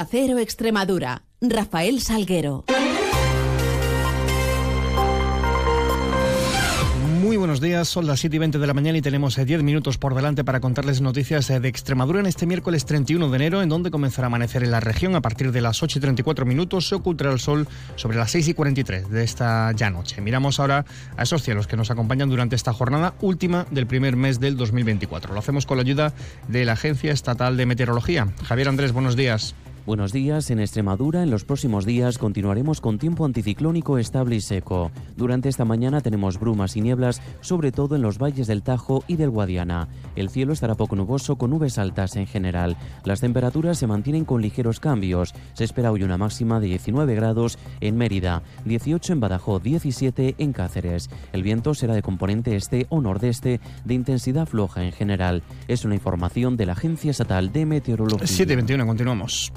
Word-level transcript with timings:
Acero 0.00 0.38
Extremadura. 0.38 1.24
Rafael 1.42 2.00
Salguero. 2.00 2.64
Muy 7.20 7.36
buenos 7.36 7.60
días, 7.60 7.86
son 7.86 8.06
las 8.06 8.20
7 8.20 8.34
y 8.34 8.38
20 8.38 8.58
de 8.58 8.66
la 8.66 8.72
mañana 8.72 8.96
y 8.96 9.02
tenemos 9.02 9.36
10 9.36 9.50
eh, 9.50 9.62
minutos 9.62 9.98
por 9.98 10.14
delante 10.14 10.42
para 10.42 10.60
contarles 10.60 11.02
noticias 11.02 11.50
eh, 11.50 11.60
de 11.60 11.68
Extremadura 11.68 12.20
en 12.20 12.24
este 12.24 12.46
miércoles 12.46 12.86
31 12.86 13.28
de 13.28 13.36
enero, 13.36 13.60
en 13.60 13.68
donde 13.68 13.90
comenzará 13.90 14.24
a 14.24 14.28
amanecer 14.28 14.64
en 14.64 14.70
la 14.70 14.80
región 14.80 15.14
a 15.16 15.20
partir 15.20 15.52
de 15.52 15.60
las 15.60 15.82
8 15.82 15.98
y 15.98 16.00
34 16.00 16.46
minutos. 16.46 16.88
Se 16.88 16.94
ocultará 16.94 17.30
el 17.30 17.38
sol 17.38 17.68
sobre 17.96 18.16
las 18.16 18.30
6 18.30 18.48
y 18.48 18.54
43 18.54 19.10
de 19.10 19.22
esta 19.22 19.70
ya 19.72 19.90
noche. 19.90 20.22
Miramos 20.22 20.60
ahora 20.60 20.86
a 21.18 21.22
esos 21.24 21.42
cielos 21.42 21.66
que 21.66 21.76
nos 21.76 21.90
acompañan 21.90 22.30
durante 22.30 22.56
esta 22.56 22.72
jornada 22.72 23.12
última 23.20 23.66
del 23.70 23.86
primer 23.86 24.16
mes 24.16 24.40
del 24.40 24.56
2024. 24.56 25.34
Lo 25.34 25.40
hacemos 25.40 25.66
con 25.66 25.76
la 25.76 25.82
ayuda 25.82 26.14
de 26.48 26.64
la 26.64 26.72
Agencia 26.72 27.12
Estatal 27.12 27.58
de 27.58 27.66
Meteorología. 27.66 28.32
Javier 28.44 28.70
Andrés, 28.70 28.92
buenos 28.92 29.14
días. 29.14 29.54
Buenos 29.90 30.12
días. 30.12 30.52
En 30.52 30.60
Extremadura, 30.60 31.24
en 31.24 31.32
los 31.32 31.44
próximos 31.44 31.84
días 31.84 32.16
continuaremos 32.16 32.80
con 32.80 33.00
tiempo 33.00 33.24
anticiclónico 33.24 33.98
estable 33.98 34.36
y 34.36 34.40
seco. 34.40 34.92
Durante 35.16 35.48
esta 35.48 35.64
mañana 35.64 36.00
tenemos 36.00 36.38
brumas 36.38 36.76
y 36.76 36.80
nieblas, 36.80 37.20
sobre 37.40 37.72
todo 37.72 37.96
en 37.96 38.02
los 38.02 38.16
valles 38.16 38.46
del 38.46 38.62
Tajo 38.62 39.02
y 39.08 39.16
del 39.16 39.30
Guadiana. 39.30 39.88
El 40.14 40.30
cielo 40.30 40.52
estará 40.52 40.76
poco 40.76 40.94
nuboso 40.94 41.34
con 41.34 41.50
nubes 41.50 41.76
altas 41.76 42.14
en 42.14 42.28
general. 42.28 42.76
Las 43.02 43.18
temperaturas 43.18 43.78
se 43.78 43.88
mantienen 43.88 44.24
con 44.24 44.40
ligeros 44.42 44.78
cambios. 44.78 45.34
Se 45.54 45.64
espera 45.64 45.90
hoy 45.90 46.04
una 46.04 46.16
máxima 46.16 46.60
de 46.60 46.68
19 46.68 47.16
grados 47.16 47.58
en 47.80 47.96
Mérida, 47.96 48.44
18 48.66 49.14
en 49.14 49.18
Badajoz, 49.18 49.60
17 49.60 50.36
en 50.38 50.52
Cáceres. 50.52 51.10
El 51.32 51.42
viento 51.42 51.74
será 51.74 51.94
de 51.94 52.02
componente 52.02 52.54
este 52.54 52.86
o 52.90 53.00
nordeste 53.00 53.58
de 53.84 53.94
intensidad 53.94 54.46
floja 54.46 54.84
en 54.84 54.92
general. 54.92 55.42
Es 55.66 55.84
una 55.84 55.96
información 55.96 56.56
de 56.56 56.66
la 56.66 56.74
Agencia 56.74 57.10
Estatal 57.10 57.50
de 57.50 57.66
Meteorología. 57.66 58.28
7.21, 58.28 58.86
continuamos. 58.86 59.52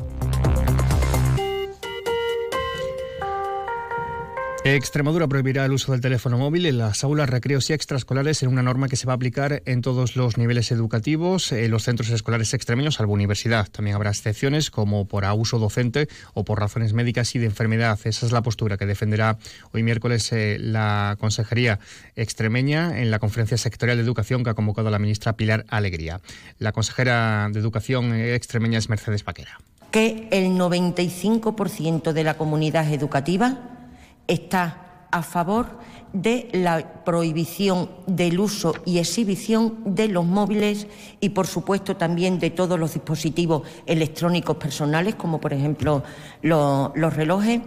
Extremadura 4.66 5.28
prohibirá 5.28 5.66
el 5.66 5.73
uso 5.73 5.92
del 5.92 6.00
teléfono 6.00 6.38
móvil 6.38 6.66
en 6.66 6.78
las 6.78 7.03
aulas, 7.03 7.30
recreos 7.30 7.69
y 7.69 7.73
extraescolares 7.73 8.44
en 8.44 8.50
una 8.50 8.64
norma 8.64 8.88
que 8.88 8.95
se 8.95 9.05
va 9.05 9.11
a 9.11 9.17
aplicar 9.17 9.61
en 9.66 9.81
todos 9.81 10.16
los 10.16 10.38
niveles 10.38 10.72
educativos, 10.72 11.52
en 11.52 11.70
los 11.70 11.83
centros 11.83 12.09
escolares 12.11 12.53
extremeños, 12.53 12.95
salvo 12.95 13.11
universidad. 13.11 13.67
También 13.67 13.97
habrá 13.97 14.11
excepciones 14.11 14.72
como 14.72 15.05
por 15.05 15.25
abuso 15.25 15.59
docente 15.59 16.08
o 16.33 16.45
por 16.45 16.61
razones 16.61 16.94
médicas 16.94 17.36
y 17.36 17.39
de 17.39 17.47
enfermedad. 17.47 18.00
Esa 18.05 18.25
es 18.25 18.31
la 18.31 18.42
postura 18.42 18.78
que 18.78 18.86
defenderá 18.86 19.38
hoy 19.73 19.83
miércoles 19.83 20.31
eh, 20.31 20.58
la 20.61 21.17
Consejería 21.20 21.80
extremeña 22.16 23.02
en 23.02 23.11
la 23.11 23.20
conferencia 23.20 23.58
sectorial 23.58 23.98
de 23.98 24.03
educación 24.03 24.45
que 24.45 24.52
ha 24.52 24.53
convocado 24.53 24.89
la 24.89 24.98
ministra 24.98 25.33
Pilar 25.33 25.66
Alegría. 25.67 26.22
La 26.59 26.72
consejera 26.72 27.50
de 27.52 27.59
Educación 27.59 28.14
extremeña 28.14 28.80
es 28.80 28.88
Mercedes 28.88 29.23
Paquera 29.23 29.59
que 29.92 30.27
el 30.31 30.53
95% 30.53 32.14
de 32.14 32.23
la 32.23 32.33
comunidad 32.36 32.92
educativa 32.92 33.72
está 34.27 35.07
a 35.11 35.21
favor 35.21 35.67
de 36.11 36.49
la 36.53 37.03
prohibición 37.03 37.89
del 38.07 38.39
uso 38.39 38.73
y 38.85 38.97
exhibición 38.97 39.77
de 39.85 40.07
los 40.07 40.25
móviles 40.25 40.88
y, 41.19 41.30
por 41.30 41.45
supuesto, 41.45 41.95
también 41.95 42.39
de 42.39 42.49
todos 42.49 42.80
los 42.80 42.93
dispositivos 42.93 43.61
electrónicos 43.85 44.57
personales, 44.57 45.15
como 45.15 45.39
por 45.39 45.53
ejemplo 45.53 46.03
los, 46.41 46.91
relojes. 47.15 47.61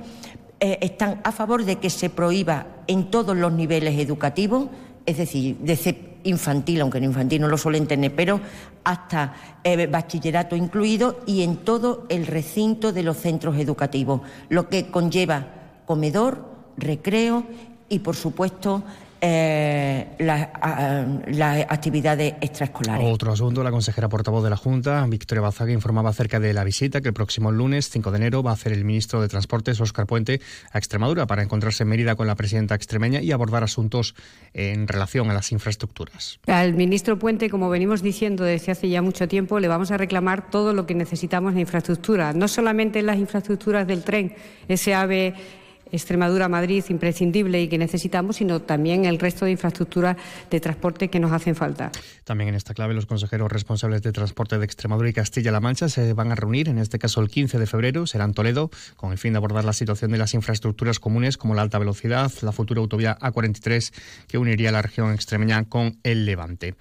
Eh, 0.58 0.78
están 0.80 1.20
a 1.22 1.32
favor 1.32 1.64
de 1.64 1.76
que 1.76 1.90
se 1.90 2.10
prohíba 2.10 2.66
en 2.86 3.10
todos 3.10 3.36
los 3.36 3.52
niveles 3.52 3.98
educativos, 3.98 4.68
es 5.04 5.18
decir, 5.18 5.56
desde 5.60 6.16
infantil, 6.24 6.80
aunque 6.80 6.98
en 6.98 7.04
infantil 7.04 7.42
no 7.42 7.48
lo 7.48 7.58
suelen 7.58 7.86
tener, 7.86 8.14
pero 8.14 8.40
hasta 8.82 9.34
eh, 9.62 9.86
bachillerato 9.86 10.56
incluido 10.56 11.20
y 11.26 11.42
en 11.42 11.58
todo 11.58 12.06
el 12.08 12.26
recinto 12.26 12.92
de 12.92 13.02
los 13.04 13.18
centros 13.18 13.56
educativos, 13.58 14.22
lo 14.48 14.68
que 14.68 14.90
conlleva 14.90 15.55
comedor, 15.86 16.44
recreo 16.76 17.44
y, 17.88 18.00
por 18.00 18.16
supuesto, 18.16 18.82
eh, 19.18 20.06
las, 20.18 20.48
actividades 21.68 22.34
extraescolares. 22.40 23.06
Otro 23.10 23.32
asunto, 23.32 23.64
la 23.64 23.70
consejera 23.70 24.10
portavoz 24.10 24.44
de 24.44 24.50
la 24.50 24.56
Junta, 24.56 25.06
Victoria 25.08 25.40
Bazaga, 25.40 25.72
informaba 25.72 26.10
acerca 26.10 26.38
de 26.38 26.52
la 26.52 26.64
visita 26.64 27.00
que 27.00 27.08
el 27.08 27.14
próximo 27.14 27.50
lunes, 27.50 27.88
5 27.88 28.10
de 28.10 28.16
enero, 28.18 28.42
va 28.42 28.50
a 28.50 28.54
hacer 28.54 28.72
el 28.72 28.84
ministro 28.84 29.22
de 29.22 29.28
Transportes, 29.28 29.80
Óscar 29.80 30.06
Puente, 30.06 30.40
a 30.70 30.78
Extremadura 30.78 31.26
para 31.26 31.42
encontrarse 31.42 31.84
en 31.84 31.88
Mérida 31.88 32.14
con 32.14 32.26
la 32.26 32.34
presidenta 32.34 32.74
extremeña 32.74 33.22
y 33.22 33.32
abordar 33.32 33.64
asuntos 33.64 34.14
en 34.52 34.86
relación 34.86 35.30
a 35.30 35.34
las 35.34 35.50
infraestructuras. 35.50 36.38
Al 36.46 36.74
ministro 36.74 37.18
Puente, 37.18 37.48
como 37.48 37.70
venimos 37.70 38.02
diciendo 38.02 38.44
desde 38.44 38.72
hace 38.72 38.90
ya 38.90 39.00
mucho 39.00 39.26
tiempo, 39.28 39.58
le 39.60 39.68
vamos 39.68 39.90
a 39.92 39.96
reclamar 39.96 40.50
todo 40.50 40.74
lo 40.74 40.86
que 40.86 40.94
necesitamos 40.94 41.54
en 41.54 41.60
infraestructura, 41.60 42.34
no 42.34 42.48
solamente 42.48 43.00
las 43.02 43.16
infraestructuras 43.16 43.86
del 43.86 44.04
tren, 44.04 44.34
ese 44.68 44.94
AVE 44.94 45.34
Extremadura-Madrid 45.92 46.84
imprescindible 46.88 47.62
y 47.62 47.68
que 47.68 47.78
necesitamos, 47.78 48.36
sino 48.36 48.60
también 48.60 49.04
el 49.04 49.18
resto 49.18 49.44
de 49.44 49.52
infraestructuras 49.52 50.16
de 50.50 50.60
transporte 50.60 51.08
que 51.08 51.20
nos 51.20 51.32
hacen 51.32 51.54
falta. 51.54 51.90
También 52.24 52.48
en 52.48 52.54
esta 52.54 52.74
clave 52.74 52.94
los 52.94 53.06
consejeros 53.06 53.50
responsables 53.50 54.02
de 54.02 54.12
transporte 54.12 54.58
de 54.58 54.64
Extremadura 54.64 55.08
y 55.08 55.12
Castilla-La 55.12 55.60
Mancha 55.60 55.88
se 55.88 56.12
van 56.12 56.32
a 56.32 56.34
reunir, 56.34 56.68
en 56.68 56.78
este 56.78 56.98
caso 56.98 57.20
el 57.20 57.28
15 57.28 57.58
de 57.58 57.66
febrero, 57.66 58.06
será 58.06 58.24
en 58.24 58.34
Toledo, 58.34 58.70
con 58.96 59.12
el 59.12 59.18
fin 59.18 59.32
de 59.32 59.38
abordar 59.38 59.64
la 59.64 59.72
situación 59.72 60.10
de 60.10 60.18
las 60.18 60.34
infraestructuras 60.34 60.98
comunes 60.98 61.36
como 61.36 61.54
la 61.54 61.62
alta 61.62 61.78
velocidad, 61.78 62.32
la 62.42 62.52
futura 62.52 62.80
autovía 62.80 63.18
A43 63.18 63.92
que 64.28 64.38
uniría 64.38 64.72
la 64.72 64.82
región 64.82 65.12
extremeña 65.12 65.64
con 65.64 65.98
el 66.02 66.26
Levante. 66.26 66.74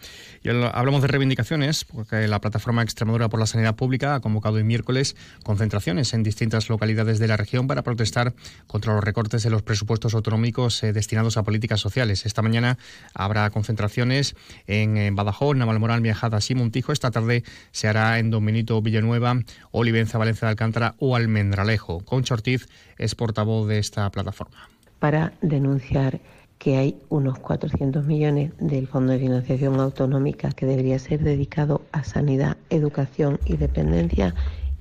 Y 0.43 0.49
hablamos 0.49 1.01
de 1.01 1.07
reivindicaciones, 1.07 1.85
porque 1.85 2.27
la 2.27 2.41
plataforma 2.41 2.81
Extremadura 2.81 3.29
por 3.29 3.39
la 3.39 3.47
Sanidad 3.47 3.75
Pública 3.75 4.15
ha 4.15 4.19
convocado 4.19 4.55
hoy 4.55 4.63
miércoles 4.63 5.15
concentraciones 5.43 6.13
en 6.13 6.23
distintas 6.23 6.69
localidades 6.69 7.19
de 7.19 7.27
la 7.27 7.37
región 7.37 7.67
para 7.67 7.83
protestar 7.83 8.33
contra 8.67 8.94
los 8.95 9.03
recortes 9.03 9.45
en 9.45 9.51
los 9.51 9.61
presupuestos 9.61 10.13
autonómicos 10.13 10.83
eh, 10.83 10.93
destinados 10.93 11.37
a 11.37 11.43
políticas 11.43 11.79
sociales. 11.79 12.25
Esta 12.25 12.41
mañana 12.41 12.77
habrá 13.13 13.49
concentraciones 13.49 14.35
en, 14.67 15.15
Badajoz, 15.15 15.55
Navalmoral, 15.55 16.01
Miajadas 16.01 16.49
y 16.49 16.55
Montijo. 16.55 16.91
Esta 16.91 17.11
tarde 17.11 17.43
se 17.71 17.87
hará 17.87 18.19
en 18.19 18.31
Don 18.31 18.45
Benito, 18.45 18.81
Villanueva, 18.81 19.39
Olivenza, 19.71 20.17
Valencia 20.17 20.47
de 20.47 20.51
Alcántara 20.51 20.95
o 20.99 21.15
Almendralejo. 21.15 21.99
Concha 21.99 22.33
Ortiz 22.33 22.67
es 22.97 23.15
portavoz 23.15 23.67
de 23.67 23.79
esta 23.79 24.09
plataforma. 24.09 24.69
Para 24.99 25.33
denunciar 25.41 26.19
que 26.57 26.77
hay 26.77 26.97
unos 27.09 27.37
400 27.39 28.05
millones 28.05 28.51
del 28.59 28.87
Fondo 28.87 29.11
de 29.11 29.19
Financiación 29.19 29.79
Autonómica 29.79 30.51
que 30.51 30.65
debería 30.65 30.97
ser 30.99 31.21
dedicado 31.21 31.81
a 31.91 32.03
sanidad, 32.03 32.57
educación 32.69 33.39
y 33.45 33.57
dependencia 33.57 34.33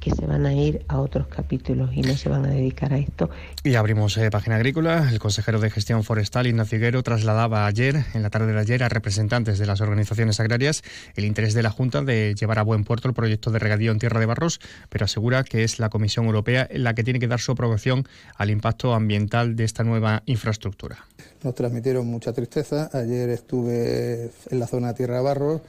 que 0.05 0.11
se 0.11 0.27
van 0.27 0.45
a 0.45 0.53
ir 0.53 0.85
a 0.89 1.01
otros 1.01 1.29
capítulos 1.29 1.91
y 1.95 2.03
no 2.03 2.15
se 2.15 2.29
van 2.29 2.45
a 2.45 2.49
dedicar 2.49 2.93
a 2.93 2.99
esto. 2.99 3.31
Y 3.63 3.75
abrimos 3.75 4.19
eh, 4.19 4.31
página 4.31 4.57
agrícola. 4.57 5.09
El 5.11 5.19
consejero 5.19 5.61
de 5.61 5.71
gestión 5.71 6.05
forestal, 6.05 6.47
Ignacio 6.47 6.77
Higuero, 6.77 7.03
trasladaba 7.03 7.65
ayer, 7.65 8.05
en 8.13 8.23
la 8.23 8.29
tarde 8.29 8.53
de 8.53 8.61
ayer, 8.61 8.83
a 8.83 8.91
representantes 8.91 9.59
de 9.59 9.65
las 9.65 9.81
organizaciones 9.81 10.41
agrarias 10.41 10.83
el 11.17 11.25
interés 11.25 11.55
de 11.55 11.63
la 11.63 11.71
Junta 11.71 12.03
de 12.03 12.35
llevar 12.39 12.59
a 12.59 12.63
buen 12.63 12.85
puerto 12.85 13.09
el 13.09 13.15
proyecto 13.15 13.51
de 13.51 13.59
regadío 13.59 13.93
en 13.93 13.99
Tierra 13.99 14.21
de 14.21 14.27
Barros, 14.27 14.61
pero 14.91 15.07
asegura 15.07 15.43
que 15.43 15.65
es 15.65 15.79
la 15.79 15.89
Comisión 15.89 16.27
Europea 16.27 16.69
la 16.71 16.95
que 16.95 17.03
tiene 17.03 17.19
que 17.19 17.29
dar 17.29 17.41
su 17.41 17.53
aprobación 17.53 18.07
al 18.37 18.51
impacto 18.51 18.93
ambiental 18.93 19.57
de 19.57 19.65
esta 19.65 19.85
nueva 19.85 20.23
infraestructura. 20.27 20.99
Nos 21.43 21.55
transmitieron 21.55 22.07
mucha 22.07 22.35
tristeza. 22.35 22.91
Ayer 22.93 23.31
estuve 23.31 24.31
en 24.51 24.61
la 24.61 24.67
zona 24.67 24.89
de 24.89 24.95
Tierra 24.95 25.17
de 25.17 25.23
Barros 25.23 25.63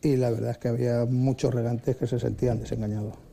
y 0.00 0.16
la 0.16 0.30
verdad 0.30 0.52
es 0.52 0.58
que 0.58 0.68
había 0.68 1.04
muchos 1.04 1.52
regantes 1.52 1.96
que 1.96 2.06
se 2.06 2.18
sentían 2.18 2.58
desengañados 2.58 3.31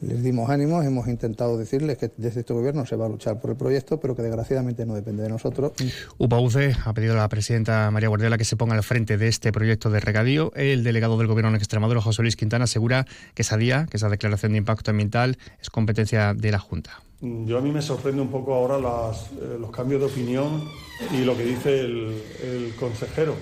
les 0.00 0.22
dimos 0.22 0.50
ánimos, 0.50 0.84
hemos 0.84 1.08
intentado 1.08 1.56
decirles 1.56 1.98
que 1.98 2.10
desde 2.16 2.40
este 2.40 2.52
gobierno 2.52 2.84
se 2.86 2.96
va 2.96 3.06
a 3.06 3.08
luchar 3.08 3.40
por 3.40 3.50
el 3.50 3.56
proyecto, 3.56 4.00
pero 4.00 4.14
que 4.14 4.22
desgraciadamente 4.22 4.84
no 4.86 4.94
depende 4.94 5.22
de 5.22 5.28
nosotros. 5.28 5.72
UPAUCE 6.18 6.76
ha 6.84 6.92
pedido 6.92 7.14
a 7.14 7.16
la 7.16 7.28
presidenta 7.28 7.90
María 7.90 8.08
Guardiola 8.08 8.38
que 8.38 8.44
se 8.44 8.56
ponga 8.56 8.74
al 8.74 8.82
frente 8.82 9.16
de 9.16 9.28
este 9.28 9.52
proyecto 9.52 9.90
de 9.90 10.00
regadío. 10.00 10.52
El 10.54 10.84
delegado 10.84 11.16
del 11.18 11.26
gobierno 11.26 11.50
en 11.50 11.56
Extremadura, 11.56 12.00
José 12.00 12.22
Luis 12.22 12.36
Quintana, 12.36 12.64
asegura 12.64 13.06
que 13.34 13.42
esa 13.42 13.56
día, 13.56 13.86
que 13.90 13.96
esa 13.96 14.08
declaración 14.08 14.52
de 14.52 14.58
impacto 14.58 14.90
ambiental, 14.90 15.38
es 15.60 15.70
competencia 15.70 16.34
de 16.34 16.50
la 16.50 16.58
Junta. 16.58 17.02
Yo 17.20 17.56
a 17.56 17.60
mí 17.62 17.70
me 17.70 17.80
sorprende 17.80 18.20
un 18.20 18.28
poco 18.28 18.52
ahora 18.54 18.76
eh, 18.76 19.56
los 19.58 19.70
cambios 19.70 20.00
de 20.00 20.06
opinión 20.08 20.64
y 21.12 21.24
lo 21.24 21.36
que 21.36 21.44
dice 21.44 21.80
el, 21.80 22.74
consejero. 22.78 23.34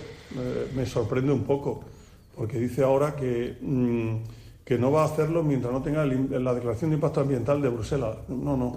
me 0.76 0.86
sorprende 0.86 1.32
un 1.32 1.42
poco, 1.42 1.84
porque 2.36 2.58
dice 2.58 2.82
ahora 2.84 3.16
que... 3.16 3.56
Mm, 3.60 4.41
que 4.64 4.78
no 4.78 4.92
va 4.92 5.02
a 5.02 5.06
hacerlo 5.06 5.42
mientras 5.42 5.72
no 5.72 5.82
tenga 5.82 6.04
la 6.04 6.54
declaración 6.54 6.90
de 6.90 6.96
impacto 6.96 7.20
ambiental 7.20 7.60
de 7.60 7.68
Bruselas. 7.68 8.16
No, 8.28 8.56
no. 8.56 8.76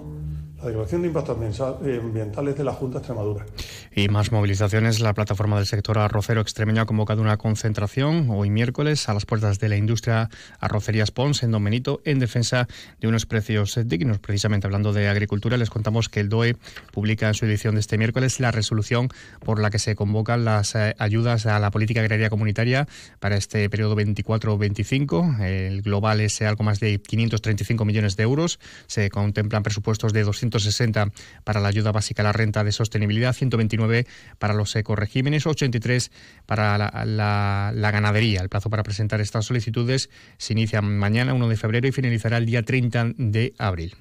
La 0.58 0.66
declaración 0.66 1.02
de 1.02 1.08
impactos 1.08 1.36
ambientales 1.36 2.56
de 2.56 2.64
la 2.64 2.72
Junta 2.72 2.94
de 2.94 2.98
Extremadura. 3.00 3.44
Y 3.94 4.08
más 4.08 4.32
movilizaciones. 4.32 5.00
La 5.00 5.12
plataforma 5.12 5.56
del 5.56 5.66
sector 5.66 5.98
arrocero 5.98 6.40
extremeño 6.40 6.82
ha 6.82 6.86
convocado 6.86 7.20
una 7.20 7.36
concentración 7.36 8.28
hoy 8.30 8.48
miércoles 8.48 9.08
a 9.08 9.14
las 9.14 9.26
puertas 9.26 9.58
de 9.58 9.68
la 9.68 9.76
industria 9.76 10.30
Arrocerías 10.60 11.10
Pons 11.10 11.42
en 11.42 11.50
Don 11.50 11.62
Benito 11.62 12.00
en 12.04 12.18
defensa 12.18 12.68
de 13.00 13.08
unos 13.08 13.26
precios 13.26 13.78
dignos. 13.84 14.18
Precisamente 14.18 14.66
hablando 14.66 14.92
de 14.92 15.08
agricultura, 15.08 15.56
les 15.56 15.70
contamos 15.70 16.08
que 16.08 16.20
el 16.20 16.28
DOE 16.28 16.56
publica 16.92 17.28
en 17.28 17.34
su 17.34 17.44
edición 17.44 17.74
de 17.74 17.80
este 17.80 17.98
miércoles 17.98 18.40
la 18.40 18.50
resolución 18.50 19.08
por 19.44 19.60
la 19.60 19.70
que 19.70 19.78
se 19.78 19.94
convocan 19.94 20.44
las 20.44 20.74
eh, 20.74 20.94
ayudas 20.98 21.46
a 21.46 21.58
la 21.58 21.70
política 21.70 22.00
agraria 22.00 22.30
comunitaria 22.30 22.88
para 23.20 23.36
este 23.36 23.68
periodo 23.68 23.94
24-25. 23.96 25.40
El 25.40 25.82
global 25.82 26.20
es 26.20 26.40
algo 26.42 26.64
más 26.64 26.80
de 26.80 26.98
535 26.98 27.84
millones 27.84 28.16
de 28.16 28.22
euros. 28.22 28.58
Se 28.86 29.10
contemplan 29.10 29.62
presupuestos 29.62 30.12
de 30.12 30.22
200 30.22 30.46
160 30.58 31.12
para 31.44 31.60
la 31.60 31.68
ayuda 31.68 31.92
básica 31.92 32.22
a 32.22 32.24
la 32.24 32.32
renta 32.32 32.64
de 32.64 32.72
sostenibilidad, 32.72 33.32
129 33.32 34.06
para 34.38 34.54
los 34.54 34.74
ecoregímenes, 34.76 35.46
83 35.46 36.10
para 36.46 36.78
la, 36.78 37.72
la 37.74 37.90
ganadería. 37.90 38.40
El 38.40 38.48
plazo 38.48 38.70
para 38.70 38.82
presentar 38.82 39.20
estas 39.20 39.46
solicitudes 39.46 40.10
se 40.38 40.52
inicia 40.52 40.82
mañana, 40.82 41.34
1 41.34 41.48
de 41.48 41.56
febrero, 41.56 41.88
y 41.88 41.92
finalizará 41.92 42.38
el 42.38 42.46
día 42.46 42.62
30 42.62 43.12
de 43.16 43.54
abril. 43.58 43.94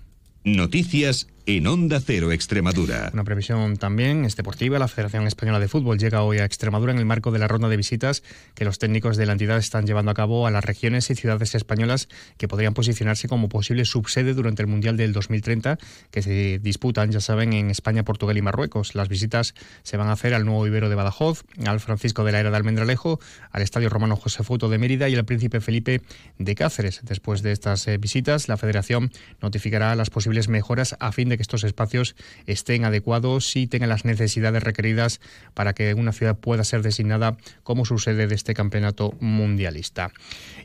Noticias 0.44 1.28
en 1.48 1.68
Onda 1.68 2.00
Cero 2.00 2.32
Extremadura. 2.32 3.12
Una 3.14 3.24
previsión 3.24 3.78
también 3.78 4.26
es 4.26 4.36
deportiva. 4.36 4.80
La 4.80 4.88
Federación 4.88 5.28
Española 5.28 5.60
de 5.60 5.68
Fútbol 5.68 6.00
llega 6.00 6.24
hoy 6.24 6.40
a 6.40 6.46
Extremadura 6.46 6.92
en 6.92 6.98
el 6.98 7.06
marco 7.06 7.32
de 7.32 7.38
la 7.38 7.48
ronda 7.48 7.70
de 7.70 7.78
visitas 7.78 8.24
que 8.56 8.66
los 8.66 8.80
técnicos 8.80 9.16
de 9.16 9.28
la 9.28 9.34
entidad 9.34 9.58
están 9.58 9.86
llevando 9.86 10.10
a 10.12 10.16
cabo 10.16 10.48
a 10.48 10.52
las 10.52 10.66
regiones 10.66 11.10
y 11.12 11.16
ciudades 11.16 11.54
españolas 11.54 12.10
que 12.38 12.48
podrían 12.48 12.74
posicionarse 12.74 13.28
como 13.28 13.48
posible 13.48 13.86
subsede 13.86 14.34
durante 14.34 14.64
el 14.64 14.68
Mundial 14.68 14.98
del 14.98 15.14
2030 15.14 15.78
que 16.10 16.22
se 16.24 16.60
disputan, 16.60 17.12
ya 17.12 17.22
saben, 17.22 17.54
en 17.54 17.70
España, 17.70 18.04
Portugal 18.04 18.38
y 18.38 18.42
Marruecos. 18.42 18.96
Las 18.96 19.08
visitas 19.08 19.54
se 19.84 19.98
van 19.98 20.08
a 20.08 20.14
hacer 20.14 20.34
al 20.34 20.46
nuevo 20.46 20.66
Ibero 20.66 20.90
de 20.90 20.96
Badajoz, 20.96 21.44
al 21.66 21.80
Francisco 21.80 22.24
de 22.24 22.32
la 22.32 22.40
Era 22.40 22.50
de 22.50 22.58
Almendralejo, 22.58 23.20
al 23.52 23.62
Estadio 23.62 23.90
Romano 23.90 24.16
José 24.16 24.44
Foto 24.44 24.68
de 24.68 24.80
Mérida 24.80 25.10
y 25.10 25.16
al 25.16 25.26
Príncipe 25.26 25.62
Felipe 25.62 26.02
de 26.40 26.56
Cáceres. 26.56 27.02
Después 27.04 27.44
de 27.44 27.52
estas 27.52 27.88
eh, 27.88 27.98
visitas, 27.98 28.48
la 28.48 28.58
Federación 28.58 29.12
notificará 29.42 29.94
las 29.96 30.10
posibles 30.10 30.48
mejoras 30.48 30.96
a 31.00 31.12
fin 31.12 31.30
de 31.30 31.35
que 31.38 31.44
estos 31.44 31.64
espacios 31.64 32.16
estén 32.46 32.86
adecuados 32.86 33.56
y 33.56 33.68
tengan 33.68 33.90
las 33.90 34.06
necesidades 34.06 34.64
requeridas 34.64 35.20
para 35.54 35.74
que 35.74 35.94
una 35.94 36.12
ciudad 36.12 36.38
pueda 36.38 36.64
ser 36.64 36.82
designada 36.82 37.38
como 37.64 37.86
su 37.86 37.98
sede 37.98 38.28
de 38.28 38.36
este 38.36 38.54
campeonato 38.54 39.14
mundialista. 39.20 40.12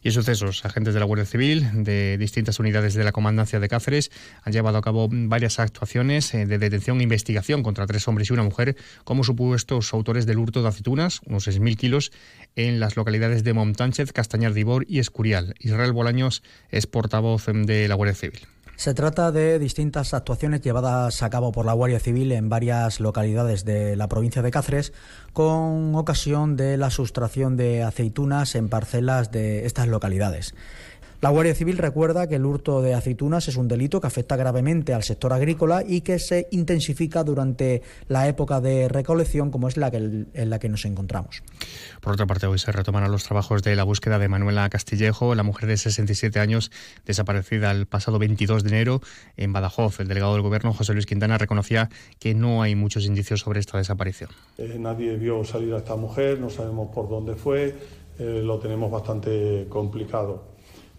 Y 0.02 0.08
en 0.08 0.14
sucesos, 0.14 0.64
agentes 0.64 0.94
de 0.94 1.00
la 1.00 1.06
Guardia 1.06 1.26
Civil 1.26 1.69
de 1.84 2.17
distintas 2.19 2.58
unidades 2.58 2.94
de 2.94 3.05
la 3.05 3.12
Comandancia 3.12 3.61
de 3.61 3.69
Cáceres 3.69 4.11
han 4.43 4.52
llevado 4.52 4.78
a 4.78 4.82
cabo 4.82 5.08
varias 5.11 5.58
actuaciones 5.58 6.32
eh, 6.34 6.46
de 6.46 6.58
detención 6.58 7.00
e 7.00 7.02
investigación 7.02 7.62
contra 7.62 7.87
tres 7.87 8.06
hombres 8.08 8.31
y 8.31 8.32
una 8.32 8.43
mujer 8.43 8.76
como 9.05 9.25
supuestos 9.25 9.93
autores 9.93 10.26
del 10.26 10.38
hurto 10.38 10.62
de 10.62 10.69
aceitunas, 10.69 11.20
unos 11.26 11.46
6.000 11.46 11.76
kilos, 11.76 12.12
en 12.56 12.81
las 12.81 12.96
localidades 12.96 13.44
de 13.44 13.52
Montánchez, 13.52 14.12
Castañar 14.12 14.55
de 14.55 14.61
Ibor 14.61 14.84
y 14.88 14.99
Escurial. 14.99 15.55
Israel 15.61 15.93
Bolaños 15.93 16.43
es 16.70 16.87
portavoz 16.87 17.46
de 17.46 17.88
la 17.88 17.94
Guardia 17.94 18.14
Civil. 18.14 18.40
Se 18.81 18.94
trata 18.94 19.31
de 19.31 19.59
distintas 19.59 20.15
actuaciones 20.15 20.62
llevadas 20.62 21.23
a 21.23 21.29
cabo 21.29 21.53
por 21.53 21.67
la 21.67 21.75
Guardia 21.75 22.00
Civil 22.00 22.32
en 22.32 22.49
varias 22.49 22.99
localidades 22.99 23.67
de 23.67 23.94
la 23.94 24.09
provincia 24.09 24.41
de 24.41 24.50
Cáceres 24.50 24.94
con 25.35 25.94
ocasión 25.94 26.56
de 26.56 26.79
la 26.79 26.88
sustracción 26.88 27.59
de 27.59 27.82
aceitunas 27.82 28.55
en 28.55 28.71
parcelas 28.71 29.31
de 29.31 29.67
estas 29.67 29.87
localidades. 29.87 30.55
La 31.20 31.28
Guardia 31.28 31.55
Civil 31.55 31.76
recuerda 31.76 32.26
que 32.28 32.37
el 32.37 32.46
hurto 32.46 32.81
de 32.81 32.94
aceitunas 32.94 33.46
es 33.46 33.56
un 33.56 33.69
delito 33.69 34.00
que 34.00 34.06
afecta 34.06 34.37
gravemente 34.37 34.94
al 34.94 35.02
sector 35.02 35.34
agrícola 35.34 35.84
y 35.87 36.00
que 36.00 36.19
se 36.19 36.49
intensifica 36.50 37.25
durante 37.25 37.82
la 38.08 38.26
época 38.26 38.62
de 38.62 38.88
recolección 38.88 39.50
como 39.50 39.69
es 39.69 39.76
la 39.76 39.90
que, 39.90 39.99
en 39.99 40.50
la 40.50 40.58
que 40.58 40.70
nos 40.70 40.87
encontramos. 40.87 41.43
Por 42.00 42.14
otra 42.14 42.26
parte, 42.26 42.46
hoy 42.46 42.58
se 42.58 42.72
retomarán 42.72 43.12
los 43.12 43.25
trabajos 43.25 43.62
de 43.62 43.76
la 43.76 43.84
búsqueda 43.84 44.19
de 44.19 44.28
Manuela 44.28 44.70
Castillejo, 44.70 45.34
la 45.34 45.43
mujer 45.43 45.69
de 45.69 45.76
67 45.76 46.40
años 46.40 46.70
desaparecida 47.05 47.70
el 47.70 47.84
pasado 47.84 48.19
22 48.19 48.62
de 48.62 48.70
enero 48.70 49.02
en 49.37 49.52
Badajoz. 49.52 50.00
El 50.00 50.08
delegado 50.08 50.32
del 50.32 50.43
Gobierno, 50.43 50.72
José 50.72 50.94
Luis 50.94 51.05
Quintana, 51.05 51.37
reconocía 51.37 51.90
que 52.19 52.34
no 52.34 52.62
hay 52.62 52.75
muchos 52.76 53.05
indicios 53.05 53.40
sobre 53.40 53.61
esta 53.61 53.76
desaparición. 53.76 54.31
Eh, 54.56 54.78
nadie 54.78 55.19
vio 55.19 55.44
salir 55.44 55.75
a 55.75 55.78
esta 55.78 55.96
mujer, 55.96 56.40
no 56.40 56.49
sabemos 56.49 56.88
por 56.94 57.11
dónde 57.11 57.34
fue, 57.34 57.75
eh, 58.19 58.40
lo 58.43 58.58
tenemos 58.58 58.90
bastante 58.90 59.67
complicado. 59.69 60.49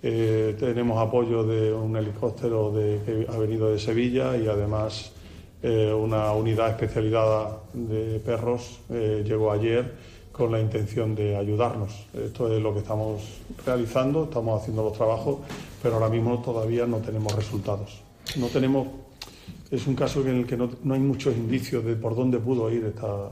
Eh, 0.04 0.56
tenemos 0.60 0.98
apoyo 0.98 1.44
de 1.44 1.72
un 1.72 1.96
helicóptero 1.96 2.74
que 2.74 3.28
ha 3.30 3.38
venido 3.38 3.72
de 3.72 3.78
Sevilla 3.78 4.36
y 4.36 4.48
además 4.48 5.12
eh, 5.62 5.94
una 5.94 6.32
unidad 6.32 6.72
especializada 6.72 7.60
de 7.72 8.20
perros 8.20 8.80
eh, 8.90 9.24
llegó 9.24 9.52
ayer 9.52 9.94
con 10.32 10.52
la 10.52 10.60
intención 10.60 11.14
de 11.14 11.36
ayudarnos. 11.36 12.08
Esto 12.16 12.52
es 12.52 12.60
lo 12.62 12.74
que 12.74 12.80
estamos 12.80 13.42
realizando, 13.64 14.24
estamos 14.24 14.62
haciendo 14.62 14.84
los 14.84 14.94
trabajos, 14.94 15.40
pero 15.84 15.96
ahora 15.96 16.10
mismo 16.10 16.42
todavía 16.42 16.88
no 16.88 16.98
tenemos 16.98 17.36
resultados. 17.36 18.02
No 18.38 18.48
tenemos, 18.48 18.88
es 19.70 19.86
un 19.86 19.94
caso 19.94 20.22
en 20.22 20.38
el 20.38 20.48
que 20.48 20.58
no, 20.58 20.70
hay 20.90 21.00
muchos 21.00 21.36
indicios 21.36 21.86
de 21.86 21.96
por 21.96 22.16
dónde 22.16 22.40
pudo 22.40 22.72
ir 22.72 22.86
esta 22.86 23.30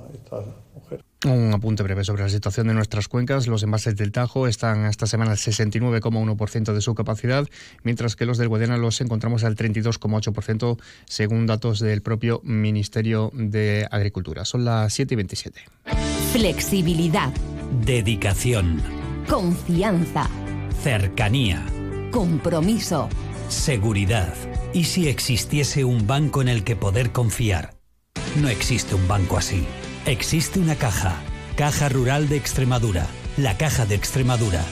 mujer. 0.75 1.08
Un 1.25 1.53
apunte 1.53 1.83
breve 1.83 2.05
sobre 2.05 2.23
la 2.23 2.29
situación 2.29 2.67
de 2.67 2.73
nuestras 2.73 3.09
cuencas. 3.09 3.47
Los 3.47 3.63
envases 3.63 3.97
del 3.97 4.13
Tajo 4.13 4.47
están 4.47 4.85
esta 4.85 5.05
semana 5.05 5.31
al 5.31 5.37
69,1% 5.37 6.73
de 6.73 6.79
su 6.79 6.95
capacidad, 6.95 7.45
mientras 7.83 8.15
que 8.15 8.25
los 8.25 8.37
del 8.37 8.47
Guadiana 8.47 8.77
los 8.77 9.01
encontramos 9.01 9.43
al 9.43 9.57
32,8% 9.57 10.77
según 11.05 11.45
datos 11.45 11.81
del 11.81 12.01
propio 12.01 12.39
Ministerio 12.45 13.31
de 13.33 13.85
Agricultura. 13.91 14.45
Son 14.45 14.63
las 14.63 14.93
7 14.93 15.13
y 15.13 15.17
27. 15.17 15.61
Flexibilidad. 16.31 17.33
Dedicación. 17.85 18.81
Confianza. 19.27 20.29
Cercanía. 20.81 21.65
Compromiso. 22.11 23.09
Seguridad. 23.49 24.33
¿Y 24.73 24.85
si 24.85 25.09
existiese 25.09 25.83
un 25.83 26.07
banco 26.07 26.41
en 26.41 26.47
el 26.47 26.63
que 26.63 26.77
poder 26.77 27.11
confiar? 27.11 27.75
No 28.41 28.47
existe 28.47 28.95
un 28.95 29.05
banco 29.05 29.37
así. 29.37 29.65
Existe 30.09 30.59
una 30.59 30.73
caja, 30.73 31.13
Caja 31.55 31.87
Rural 31.87 32.29
de 32.29 32.35
Extremadura, 32.35 33.05
la 33.37 33.57
Caja 33.57 33.85
de 33.85 33.93
Extremadura. 33.93 34.65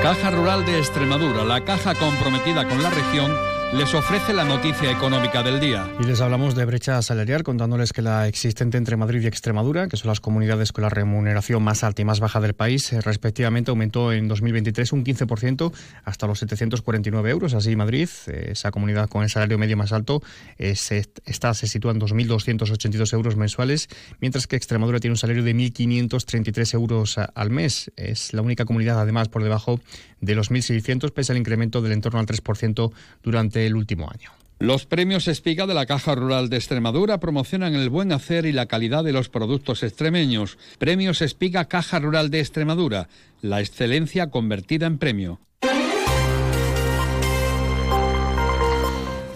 Caja 0.00 0.30
Rural 0.30 0.64
de 0.64 0.78
Extremadura, 0.78 1.44
la 1.44 1.64
caja 1.64 1.96
comprometida 1.96 2.68
con 2.68 2.80
la 2.84 2.90
región 2.90 3.32
les 3.74 3.92
ofrece 3.94 4.32
la 4.32 4.44
noticia 4.44 4.90
económica 4.90 5.42
del 5.42 5.58
día. 5.58 5.88
Y 6.00 6.04
les 6.04 6.20
hablamos 6.20 6.54
de 6.54 6.64
brecha 6.64 7.02
salarial 7.02 7.42
contándoles 7.42 7.92
que 7.92 8.00
la 8.00 8.28
existente 8.28 8.78
entre 8.78 8.96
Madrid 8.96 9.22
y 9.22 9.26
Extremadura, 9.26 9.88
que 9.88 9.96
son 9.96 10.08
las 10.08 10.20
comunidades 10.20 10.72
con 10.72 10.82
la 10.82 10.88
remuneración 10.88 11.62
más 11.62 11.82
alta 11.82 12.02
y 12.02 12.04
más 12.04 12.20
baja 12.20 12.40
del 12.40 12.54
país, 12.54 12.92
eh, 12.92 13.00
respectivamente 13.00 13.70
aumentó 13.70 14.12
en 14.12 14.28
2023 14.28 14.92
un 14.92 15.04
15% 15.04 15.72
hasta 16.04 16.26
los 16.26 16.38
749 16.38 17.30
euros. 17.30 17.54
Así 17.54 17.74
Madrid, 17.74 18.08
eh, 18.28 18.50
esa 18.52 18.70
comunidad 18.70 19.08
con 19.08 19.24
el 19.24 19.30
salario 19.30 19.58
medio 19.58 19.76
más 19.76 19.92
alto, 19.92 20.22
eh, 20.58 20.76
se, 20.76 21.04
está, 21.24 21.52
se 21.52 21.66
sitúa 21.66 21.92
en 21.92 22.00
2.282 22.00 23.12
euros 23.14 23.36
mensuales, 23.36 23.88
mientras 24.20 24.46
que 24.46 24.56
Extremadura 24.56 25.00
tiene 25.00 25.12
un 25.12 25.18
salario 25.18 25.42
de 25.42 25.54
1.533 25.54 26.74
euros 26.74 27.18
al 27.18 27.50
mes. 27.50 27.90
Es 27.96 28.32
la 28.32 28.42
única 28.42 28.64
comunidad, 28.64 29.00
además, 29.00 29.28
por 29.28 29.42
debajo 29.42 29.80
de 30.20 30.34
los 30.34 30.50
1.600, 30.50 31.12
pese 31.12 31.32
al 31.32 31.38
incremento 31.38 31.82
del 31.82 31.92
entorno 31.92 32.20
al 32.20 32.26
3% 32.26 32.92
durante 33.22 33.55
el 33.64 33.76
último 33.76 34.10
año. 34.10 34.30
Los 34.58 34.86
premios 34.86 35.28
Espiga 35.28 35.66
de 35.66 35.74
la 35.74 35.84
Caja 35.84 36.14
Rural 36.14 36.48
de 36.48 36.56
Extremadura 36.56 37.20
promocionan 37.20 37.74
el 37.74 37.90
buen 37.90 38.10
hacer 38.10 38.46
y 38.46 38.52
la 38.52 38.66
calidad 38.66 39.04
de 39.04 39.12
los 39.12 39.28
productos 39.28 39.82
extremeños. 39.82 40.56
Premios 40.78 41.20
Espiga 41.20 41.66
Caja 41.66 41.98
Rural 41.98 42.30
de 42.30 42.40
Extremadura, 42.40 43.08
la 43.42 43.60
excelencia 43.60 44.30
convertida 44.30 44.86
en 44.86 44.98
premio. 44.98 45.40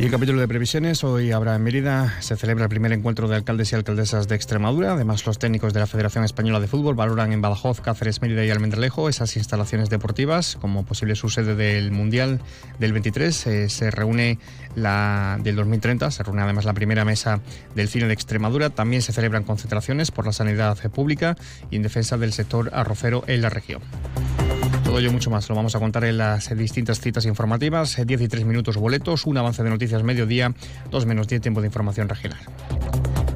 Y 0.00 0.04
el 0.04 0.10
capítulo 0.10 0.40
de 0.40 0.48
previsiones, 0.48 1.04
hoy 1.04 1.30
habrá 1.30 1.54
en 1.56 1.62
Mérida, 1.62 2.22
se 2.22 2.34
celebra 2.34 2.64
el 2.64 2.70
primer 2.70 2.90
encuentro 2.90 3.28
de 3.28 3.36
alcaldes 3.36 3.70
y 3.70 3.74
alcaldesas 3.74 4.28
de 4.28 4.34
Extremadura. 4.34 4.94
Además, 4.94 5.26
los 5.26 5.38
técnicos 5.38 5.74
de 5.74 5.80
la 5.80 5.86
Federación 5.86 6.24
Española 6.24 6.58
de 6.58 6.68
Fútbol 6.68 6.94
valoran 6.94 7.34
en 7.34 7.42
Badajoz, 7.42 7.82
Cáceres, 7.82 8.22
Mérida 8.22 8.42
y 8.42 8.48
Almendralejo 8.48 9.10
esas 9.10 9.36
instalaciones 9.36 9.90
deportivas 9.90 10.56
como 10.58 10.86
posible 10.86 11.16
su 11.16 11.28
sede 11.28 11.54
del 11.54 11.90
Mundial 11.90 12.40
del 12.78 12.94
23. 12.94 13.46
Eh, 13.46 13.68
se 13.68 13.90
reúne 13.90 14.38
la 14.74 15.38
del 15.42 15.56
2030, 15.56 16.10
se 16.10 16.22
reúne 16.22 16.40
además 16.40 16.64
la 16.64 16.72
primera 16.72 17.04
mesa 17.04 17.40
del 17.74 17.88
cine 17.88 18.06
de 18.06 18.14
Extremadura. 18.14 18.70
También 18.70 19.02
se 19.02 19.12
celebran 19.12 19.44
concentraciones 19.44 20.10
por 20.10 20.24
la 20.24 20.32
sanidad 20.32 20.78
pública 20.92 21.36
y 21.70 21.76
en 21.76 21.82
defensa 21.82 22.16
del 22.16 22.32
sector 22.32 22.70
arrocero 22.72 23.22
en 23.26 23.42
la 23.42 23.50
región. 23.50 23.82
Todo 24.90 24.98
ello 24.98 25.12
mucho 25.12 25.30
más 25.30 25.48
lo 25.48 25.54
vamos 25.54 25.76
a 25.76 25.78
contar 25.78 26.02
en 26.02 26.18
las 26.18 26.48
distintas 26.58 26.98
citas 26.98 27.24
informativas. 27.24 27.96
10 28.04 28.22
y 28.22 28.26
3 28.26 28.44
minutos 28.44 28.76
boletos, 28.76 29.24
un 29.24 29.36
avance 29.36 29.62
de 29.62 29.70
noticias 29.70 30.02
mediodía, 30.02 30.52
2 30.90 31.06
menos 31.06 31.28
10 31.28 31.40
tiempo 31.40 31.60
de 31.60 31.68
información 31.68 32.08
regional. 32.08 32.40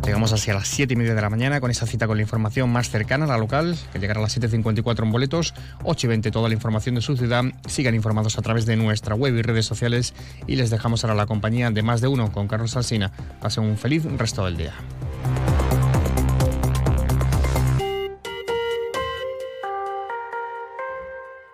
Llegamos 0.04 0.32
así 0.32 0.50
a 0.50 0.54
las 0.54 0.66
7 0.66 0.94
y 0.94 0.96
media 0.96 1.14
de 1.14 1.23
la 1.23 1.30
mañana 1.30 1.61
con 1.61 1.70
esa 1.70 1.87
cita 1.87 2.08
con 2.08 2.16
la 2.16 2.25
información 2.25 2.70
más 2.70 2.90
cercana, 2.90 3.25
la 3.26 3.38
local, 3.38 3.78
que 3.92 4.00
llegará 4.00 4.18
a 4.18 4.25
las 4.25 4.37
7.54 4.37 5.04
en 5.04 5.12
boletos, 5.12 5.54
8 5.84 6.06
y 6.06 6.08
20 6.08 6.30
toda 6.32 6.49
la 6.49 6.54
información 6.54 6.96
de 6.96 7.02
su 7.02 7.16
ciudad. 7.16 7.44
Sigan 7.68 7.94
informados 7.94 8.37
a 8.37 8.42
través 8.42 8.66
de 8.66 8.75
nuestra 8.75 9.14
web 9.14 9.37
y 9.37 9.42
redes 9.42 9.64
sociales 9.64 10.12
y 10.49 10.56
les 10.56 10.70
dejamos 10.70 11.04
ahora 11.04 11.14
la 11.14 11.26
compañía 11.26 11.70
de 11.70 11.84
más 11.84 12.00
de 12.00 12.08
uno 12.08 12.32
con 12.32 12.49
Carlos 12.49 12.76
Alsina. 12.76 13.12
Pasen 13.40 13.62
un 13.62 13.78
feliz 13.78 14.04
resto 14.18 14.44
del 14.44 14.56
día. 14.56 14.75